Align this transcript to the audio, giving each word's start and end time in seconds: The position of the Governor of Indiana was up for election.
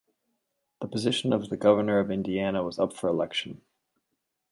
The 0.81 0.87
position 0.87 1.31
of 1.31 1.49
the 1.51 1.57
Governor 1.57 1.99
of 1.99 2.09
Indiana 2.09 2.63
was 2.63 2.79
up 2.79 2.91
for 2.91 3.07
election. 3.07 3.61